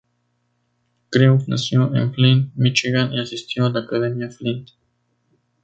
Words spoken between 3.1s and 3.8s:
y asistió a